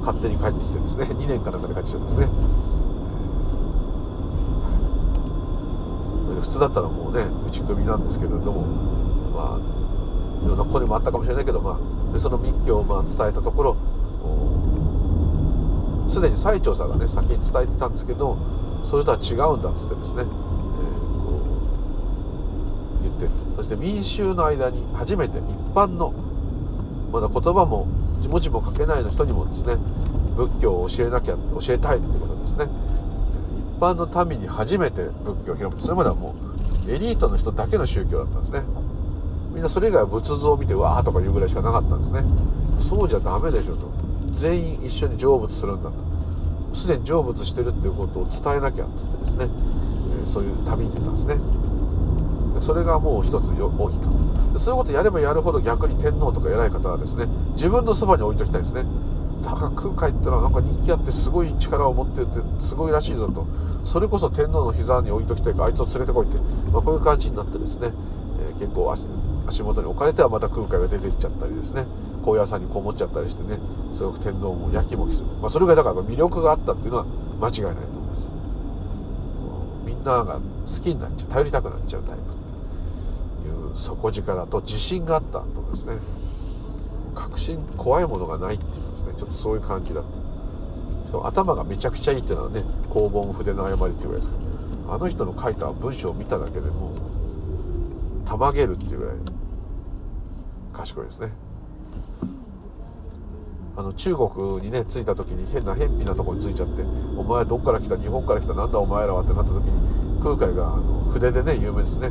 [0.00, 2.28] 勝手に帰ってきてですね2年かなんかで帰ってきてですね
[6.42, 8.62] 普通だったらもうね打ち首なんですけれども
[9.32, 13.76] まあいろんな声もあったかもしれないけど、まあ、でその密教をまあ伝えたところ
[16.08, 18.36] すでに最澄さんがね先に伝えてたんですけど
[18.84, 21.40] それとは違うんだっつってですね、えー、こ
[23.00, 25.42] う言ってそして民衆の間に初めて一
[25.74, 26.12] 般の
[27.12, 27.86] まだ言葉も
[28.28, 29.76] 文字も書けないの人にもですね
[30.36, 32.66] 仏教を教えなきゃ教えたいっていうことですね。
[33.82, 36.36] 般の民に初めて仏教を広めてそれまではも
[36.86, 38.62] うエリートの人だけの宗教だったんですね。
[39.52, 42.22] みんなそれ以外は仏像を見てうわーとか言うぐらいしかなかったんですね。
[42.78, 43.90] そうじゃダメでしょと。
[44.30, 45.96] 全員一緒に成仏するんだと。
[46.74, 49.48] すでに成仏してるっていうことを伝えなきゃっつってですね、
[50.22, 51.36] え、そういう旅に出たんですね。
[52.60, 54.58] それがもう一つ大きかった。
[54.58, 58.84] そういうことやればやるほど逆に天皇とか偉い方はですね自分のそばに置いときたいですね。
[59.42, 63.46] だから空海ってのはなんか人気あってすごい力を持ってるってすごいらしいぞと。
[63.84, 66.38] それこそ天皇の膝に置いときたいからあいつを連れてこいって、
[66.70, 67.90] まあ、こういう感じになってですね、
[68.48, 68.92] えー、結構
[69.46, 71.84] 足元に置かれてはまた空海が出ていっちゃったりですね。
[72.24, 73.58] 高野山にこもっちゃったりしてね。
[73.94, 77.06] すごく天皇もやきもきする、まあ、それがだから魅力があったっていうのは
[77.40, 78.30] 間違いないと思います。
[79.84, 80.40] みんなが好
[80.80, 82.24] きになっちゃう頼りたくなっちゃうタイプっ
[83.42, 85.94] ていう底力と自信があったと思いますね。
[87.16, 88.91] 確信怖いものがないっていう。
[89.12, 90.22] ねちょっとそういう感じだった。
[91.24, 94.42] 頭がめちゃくちゃいいっていうのはね公文筆の誤りっていうぐらいですか
[94.88, 99.14] らあの人の書いた文章を見ただけでもうたまげるっていうぐらい
[100.72, 101.28] 賢いですね。
[103.76, 106.82] あの中国にね着いた時に変な偏僻なとこに着いちゃって
[107.16, 107.96] 「お前どっから来た？
[107.98, 108.54] 日本から来た？
[108.54, 112.10] なんだお前らは」ってなった時に空海があの筆でね有名ですね。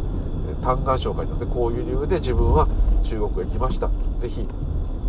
[0.62, 1.52] 嘆願書を書いてますね。
[1.52, 2.68] こういう理由で自分は
[3.04, 3.90] 中国へ来ました。
[4.20, 4.48] 是非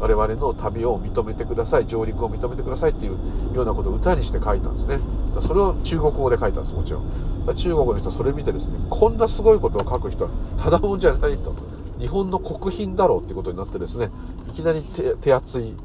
[0.02, 3.12] 我々の旅を認めてください上陸を認めてくださいっていう
[3.54, 4.98] ようなことを歌にして書いたんですね。
[5.40, 7.54] それを中国語で書いたんですもちろん。
[7.54, 11.54] 中国の人はそれ見てですねこんなすごいことを書く人はただもんじゃないと
[12.00, 14.10] 日本の国賓だろうってことになってですね
[14.48, 14.82] いきなり
[15.20, 15.76] 手厚い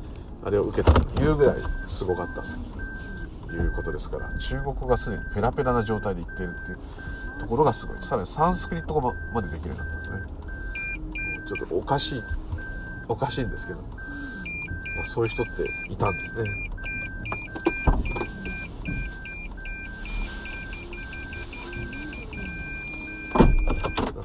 [0.43, 1.56] あれを受けたというぐらい
[1.88, 2.41] すごかった
[3.47, 6.77] ということですから中国語がすでにペラペラな状態で言っているっていう
[7.39, 7.97] ところがすごい。
[8.01, 10.38] さらにサンスクリット語までできるようになったんですね。
[11.47, 12.23] ちょっとおかしい
[13.08, 13.80] おかしいんですけど、
[14.97, 15.51] まあ、そういう人って
[15.91, 16.49] いたんですね。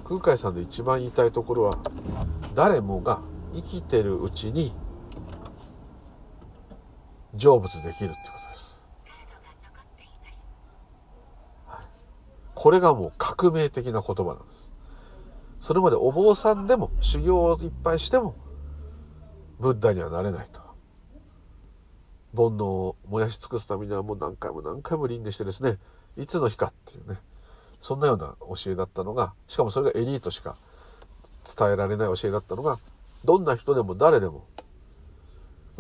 [0.05, 1.73] 空海さんで一番言いたいところは
[2.55, 3.21] 誰もが
[3.55, 4.75] 生きてるうちに
[7.35, 8.79] 成仏できるってことです、
[12.55, 14.69] これがもう革命的な言葉なんです。
[15.61, 18.35] それまでお坊さんでも修行をいっぱいしても
[19.61, 20.62] ブッダにはなれないと。
[22.35, 25.79] 煩悩を燃やし尽くすためにはもう何回も何回も輪廻してですね
[26.17, 27.19] いつの日かっていうね
[27.81, 30.57] そんなような教えだったのがしかもそれがエリートしか
[31.59, 32.79] 伝えられない教えだったのが
[33.25, 34.47] どんな人でも誰でも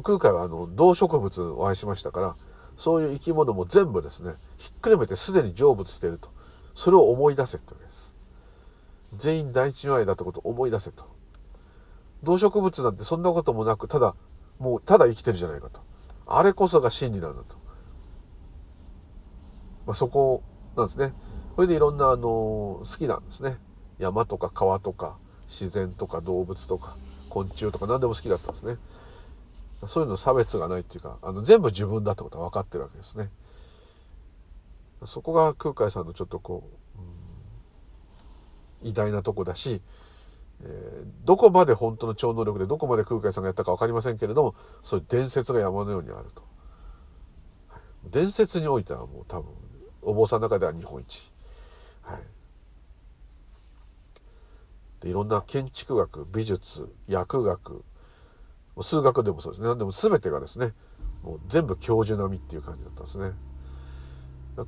[0.02, 2.36] 空海はあの動植物を愛しましたから
[2.76, 6.30] そういう生き物も全部ですねひっくるめてすでに成仏していると
[6.74, 8.14] それを思い出せってわけです。
[9.16, 11.04] 全員第一如来だってことを思い出せと。
[12.22, 14.14] 動植物なんてそんなこともなくただ
[14.58, 15.80] もうただ生きてるじゃないかと。
[16.34, 17.56] あれこそが真理なんだと、
[19.86, 20.42] まあ、そこ
[20.76, 21.12] なんですね。
[21.54, 23.58] それでいろんなあの好きなんですね。
[23.98, 25.16] 山とか川とか
[25.48, 26.96] 自然とか動物とか
[27.28, 28.76] 昆虫とか何でも好きだったんですね。
[29.86, 33.28] そういうの差別がないっていうかあの全部自分だってことは分かってるわけですね。
[35.04, 39.82] そこが空海さんのちょっとこう、うん、偉大なとこだし、
[40.64, 46.42] えー、どこまで本当の超能力でどこまで空海さんがやったか分かりませんけれどもそういう伝説が山のようにあると。
[48.10, 49.50] 伝説においてはもう多分
[50.02, 51.32] お坊さんの中では日本一。
[52.02, 52.22] はい。
[55.00, 57.84] でいろんな建築学美術薬学
[58.80, 59.68] 数学でもそうですね。
[59.68, 60.72] 何でも全てがですね
[61.22, 63.32] もう全部教授並みっていう感じだったんですね。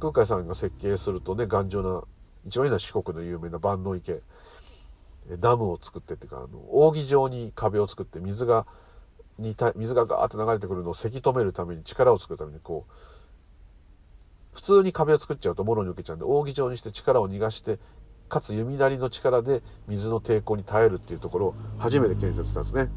[0.00, 2.02] 空海さんが設計するとね頑丈な
[2.46, 4.22] 一番いいのは四国の有名な万能池。
[5.38, 8.66] ダムを作ってっていうかあの扇状に壁を作って水が
[9.38, 12.92] に水がガーッと流れてくるのをせき止めるために力を作るためにこう
[14.54, 17.78] 普通に壁を作っちゃうともろに受けちゃうんで扇状にして力を逃がして
[18.28, 22.90] かつ弓なりの力で水の抵抗に耐えるっていうところを初めて建設したんですね。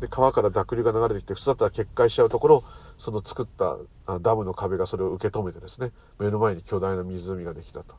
[0.00, 2.64] で川から濁流が流れてきて普通だったら決壊しちゃうところ
[2.96, 3.76] その作った
[4.20, 7.96] ダムの壁がそれを受け止めてですね目の前に巨大な湖ができたと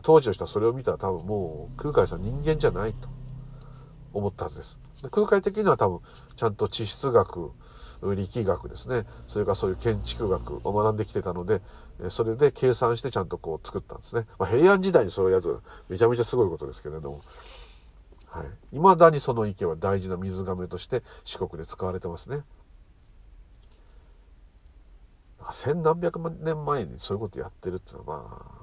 [0.00, 3.08] 当時の人はそれを見たら多分もう空海さん人間じゃないと
[4.14, 4.78] 思ったはずです。
[5.02, 6.00] で空海的には多分
[6.36, 7.52] ちゃんと地質学
[8.02, 9.04] 力学ですね。
[9.28, 11.60] それからそういう建築学を学んできてたので
[12.08, 17.20] それで計算してちゃんとこう作ったんですね、まあ、平安時代にそれをやるとめちゃめちゃすごいことですけれども。
[18.26, 22.44] はい、未だにその池は大事な水がめとして四国で使われてますね。
[25.52, 28.61] 千何百万年前にそういうことやってるっていうのはまあ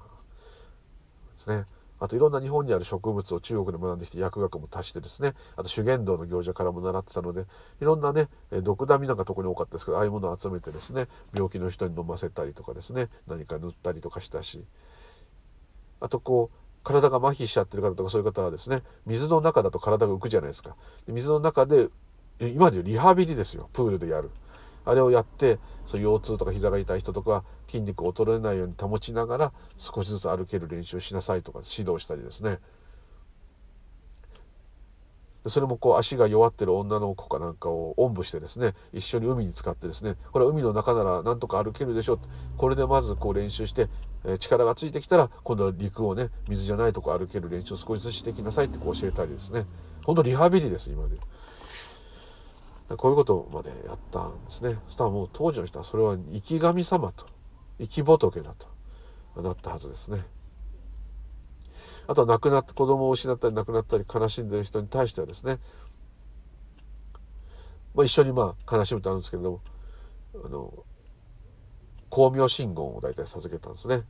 [1.50, 1.66] ね。
[2.00, 5.34] あといろんな日本にある植物を中国で学んできて薬学も足してですね。
[5.58, 7.42] あと修験道の行者からも習ってたので
[7.82, 8.30] いろんなね
[8.64, 14.64] 毒ダミなんか特に多かったですけどああいうものを集めてですね病気の人に飲ませたりとかですね何か塗ったりとかしたし。
[16.00, 20.78] あとこう体が麻痺しちゃってる方とかそういう方はですね水の中だと体が浮くじゃないですか。
[21.06, 21.90] で水の中で
[22.40, 23.70] 今でいうリハビリですよ。
[23.74, 24.32] プールでやる。
[24.86, 32.60] あれをやってそう腰痛とか膝が痛い人とか筋肉を衰えないように保ちながら少しずつ歩ける練習をしなさいとか指導したりですね。
[35.48, 42.20] それもこう足が弱ってる女の子かなんかをおんぶしてですね一緒に海に使ってですねこれは海の中ならなんとか歩けるでしょう
[42.58, 43.88] これでまずこう練習して、
[44.38, 49.66] 力がついてきたら今度は陸をね水じゃないとこ歩ける練習を少しずつしていきなさいってこう教えたりですね。
[50.06, 51.16] ほんとリハビリです今で
[52.98, 54.76] こういうことまでやったんですね。
[54.88, 57.26] そしたらもう当時の人はそれは生き神様と
[57.80, 58.56] 生き仏だ
[59.36, 60.26] となったはずですね。
[62.08, 65.60] あとは亡くなった子供を失ったり亡くなったり悲しんでる人に対してはですね、
[67.94, 69.62] まあ、一緒にまあ悲しむとあるんですけれども
[70.44, 70.74] あの
[72.12, 74.02] 光明信言を大体授けたんですね。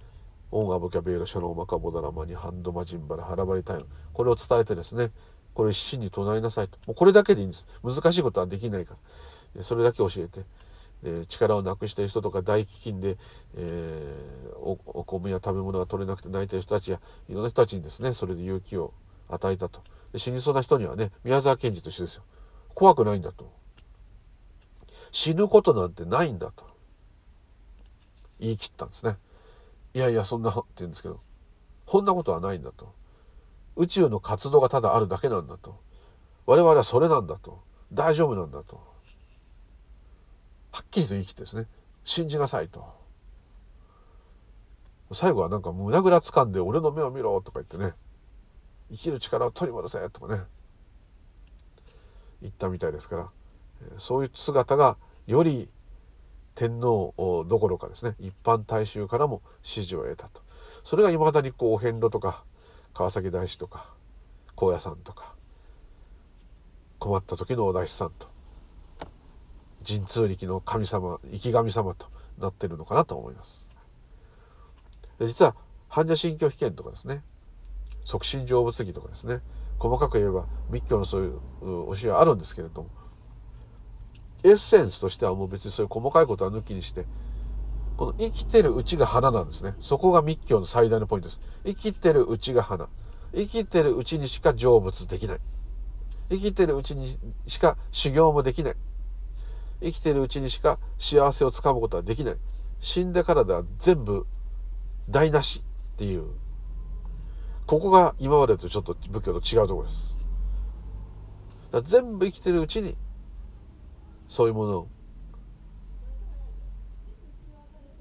[0.52, 5.12] オンアボキャベールシャノーマカボダラマニハンドマジンバラハラバリタイムこれを伝えてですね
[5.60, 6.78] これ一心に唱えなさいと。
[6.88, 7.68] もうこれだけでいいんです。
[7.84, 8.96] 難しいことはできないか
[9.58, 9.62] ら。
[9.62, 10.46] それだけ教えて。
[11.04, 13.18] で力をなくしてる人とか大飢饉で、
[13.58, 18.94] えー、おお米や食べ物が取れなくて泣いてる人たちやいろんな人たちにですねそれで勇気を
[19.28, 19.82] 与えたと。
[20.14, 22.24] で死にそうな人にはね宮沢賢治と一緒ですよ。
[22.74, 23.52] 怖くないんだと。
[25.12, 26.64] 死ぬことなんてないんだと。
[28.40, 29.18] 言い切ったんですね。
[29.94, 31.20] いやいやそんなって言うんですけど。
[31.86, 32.94] こんなことはないんだと。
[33.80, 35.80] 宇宙の活動がただあるだけなんだと。
[36.46, 37.62] 我々はそれなんだと。
[37.94, 38.76] 大丈夫なんだと。
[40.72, 41.66] はっきりと言い切ってですね。
[42.04, 42.86] 信じなさいと。
[45.14, 47.94] 最後はなんか胸ぐらつかんで俺の目を見ろとか言ってね。
[48.92, 50.42] 生きる力を取り戻せとかね。
[52.42, 53.30] 言ったみたいですから。
[53.98, 55.70] そういう姿がより
[56.54, 58.16] 天皇どころかですね。
[58.20, 60.42] 一般大衆からも支持を得たと。
[60.84, 62.44] それがいまだにこうお遍路とか
[62.94, 63.94] 川崎大師とか
[64.56, 65.36] 高野山とか
[67.00, 68.28] 困った時のお大師さんと
[69.88, 73.68] 神通力の神様生き神様となってるのかなと思います。
[75.18, 75.56] で実は
[75.90, 77.24] 般若心経被験とかですね
[78.06, 79.40] 促進成仏儀とかですね
[79.80, 81.40] 細かく言えば密教のそういう
[81.96, 82.90] 教えはあるんですけれども
[84.44, 87.06] エッセンスとしてはもう別にそういう細かいことは抜きにして
[88.00, 89.76] この生きてるうちが花なんですね。
[89.82, 91.42] そこが密教の最大のポイントです。
[91.66, 92.88] 生きてるうちが花。
[93.36, 95.40] 生きてるうちにしか成仏できない。
[96.30, 98.76] 生きてるうちにしか修行もできない。
[99.84, 102.36] 生きてるうちにしか幸せをつかむことはできない。
[102.80, 104.26] 死んでからでは全部
[105.10, 105.62] 台無し
[105.96, 106.24] っていう。
[107.66, 110.18] ここが今までとちょっと仏教と違うところです。
[111.74, 112.96] だ全部生きてるうちに
[114.30, 114.88] そういうものを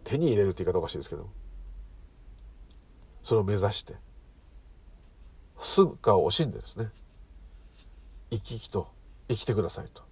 [0.08, 1.28] 手に入れるって言い方おかしいですけど。
[3.22, 3.94] それを目指して。
[5.58, 6.88] 姿を惜しんでですね。
[8.30, 8.88] 生き生きと
[9.28, 10.02] 生きてくださいと。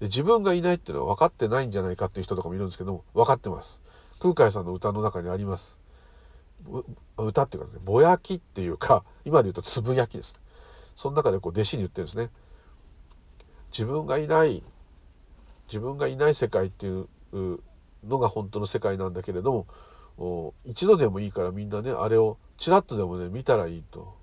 [0.00, 3.78] で自分がいないっていうのは分かってないんじゃないかっていう人とかもいるんですけども分かってます。
[4.20, 5.78] 空海さんの歌の中にあります。
[7.18, 10.40] 歌っていうかねぼやきっていうか今で言うとつぶやきです。
[10.94, 12.30] その中でこう弟子に言ってるんですね。
[13.70, 14.62] 自分がいない
[15.68, 19.66] 自分がいない世界っていうのが本当の世界なんだけれど
[20.18, 24.14] も一度でもいいからみんなねあれをちらっとでもね見たらいいと。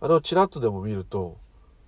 [0.00, 1.36] あれをちらっとでも見ると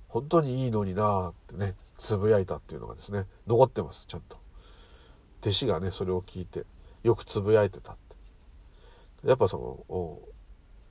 [0.09, 4.37] 本当にいいのになあってねつぶやいたっていうのがですね残ってますちゃんと。
[5.41, 6.67] 弟子がねそれを聞いて
[7.03, 7.97] よくつぶやいてたっ
[9.23, 9.29] て。
[9.29, 10.19] やっぱその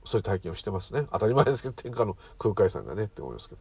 [0.04, 1.04] そういう体験をしてますね。
[1.12, 3.56] 当たり前ですけど天下の空海さんがねって思いますけ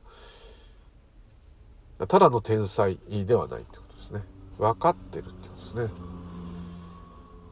[1.99, 2.07] ど。
[2.07, 4.24] ただの天才ではないってことですね。
[4.60, 5.93] 分かってるってことですね。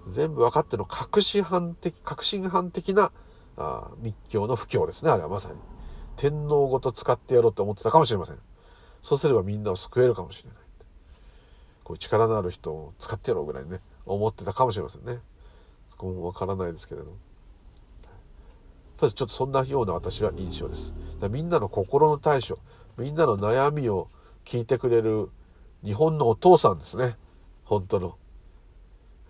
[0.10, 3.12] 全部分かっての確信犯的確信犯的な
[3.58, 5.12] あ密教の布教ですね。
[5.12, 5.56] あれはまさに。
[6.18, 8.40] 天皇ごと使ってやろうと思ってたかもしれません。
[9.02, 10.58] そうすればみんなを救えるかもしれない。
[11.84, 15.20] こう力のある人を使ってやろうぐらいね思ってたかもしれませんね。
[15.92, 17.16] そこもわからないですけれど
[18.98, 20.94] ただちょっとそんなような私は印象です。
[21.30, 22.58] みんなの心の対処
[22.98, 24.10] みんなの悩みを
[24.44, 25.30] 聞いてくれる
[25.84, 27.16] 日本のお父さんですね。
[27.64, 28.18] 本当の。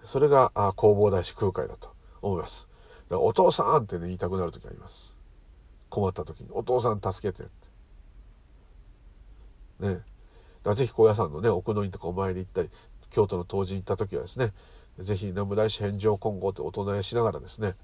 [0.04, 2.68] それがあ弘法大師空海だと思います。
[3.10, 5.16] だからお父さんってね言いたくなる時あります。
[5.90, 7.46] 困った時にお父さん助けてっ
[9.80, 9.88] て。
[9.88, 10.00] ね。
[10.64, 12.70] だぜひ高野山のね奥の院とかお参り行ったり
[13.10, 14.52] 京都の東寺に行った時はですね
[15.00, 17.76] ぜひ南無大師返上金剛ってお唱えしながらですね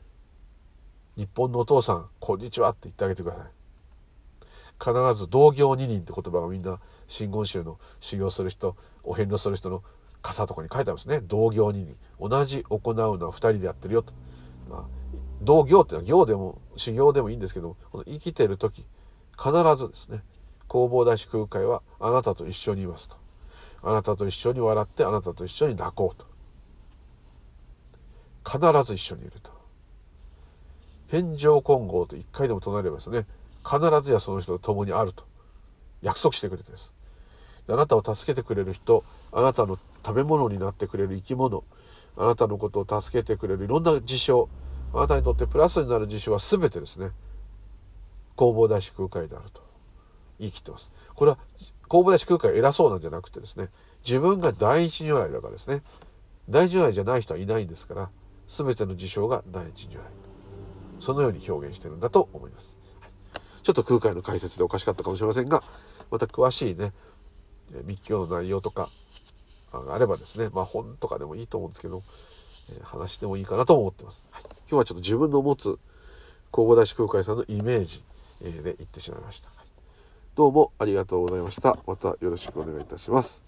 [1.16, 3.45] 日本のお父さんこんにちはって言ってあげてください。
[4.80, 6.80] 必ず同業二人って言葉がみんな
[7.14, 9.84] 真言宗の修行する人お遍路する人の
[10.24, 11.22] 傘とかに書いてあるんですね。
[11.22, 14.14] 同業二人同じ行うのは二人でやってるよと、
[14.70, 14.84] まあ、
[15.41, 18.86] 同業っていうのは行でも修行でもいいんですけどこの生きてる時
[19.38, 20.24] 必ずですね
[20.68, 23.16] 弘法大師空海はあなたと一緒にいますと。
[23.84, 26.26] あなたと一緒に笑ってあなたと一緒に泣こうと。
[28.45, 29.51] 必ず一緒にいると。
[31.09, 33.28] 返上金剛と一回でも唱えればですね
[33.64, 35.26] 必ずやその人と共にあると
[36.01, 36.93] 約束してくれてです。
[37.68, 41.64] あなたを助けてくれる人あなたの食べ物になってくれる生き物
[42.18, 44.49] あなたのことを助けてくれるいろんな事象
[44.93, 47.11] あなたにとってプラスになる事象は全てですね。
[48.38, 49.61] 弘法大師空海であると。
[50.39, 50.91] 言い切ってます。
[51.16, 51.38] これは
[51.88, 53.70] 公募大師空海偉そうなんじゃなくてですね、
[54.05, 55.82] 自分が第一如来だからですね、
[56.49, 58.09] 第一如来じゃない人はいないんですから、
[58.47, 60.01] 全ての事象が第一如来。
[60.99, 62.78] そのように表現してるんだと思います。
[63.61, 65.64] ちょっと空海の解説でおかしかったかもしれませんが、
[66.11, 66.93] また詳しいね、
[67.84, 68.89] 密教の内容とか
[69.71, 72.03] があればですね、まあ本とかでもいいと思うんですけど、
[72.71, 74.26] え話してもいいかなと思ってます。
[74.32, 75.80] はい、今日はちょっと自分の持つ
[76.51, 78.03] 弘法大師空海さんのイメージ
[78.41, 79.49] で言ってしまいました。
[80.36, 81.78] どうもありがとうございました。
[81.86, 83.43] またよろしくお願いいたします。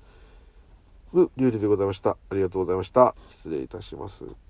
[1.11, 2.11] 無流理でございました。
[2.11, 3.15] ありがとうございました。
[3.29, 4.44] 失礼いたします。